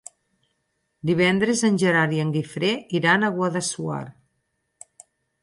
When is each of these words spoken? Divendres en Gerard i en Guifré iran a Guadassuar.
Divendres 1.09 1.61
en 1.69 1.77
Gerard 1.83 2.15
i 2.15 2.23
en 2.23 2.31
Guifré 2.37 2.73
iran 3.01 3.27
a 3.27 3.31
Guadassuar. 3.37 4.01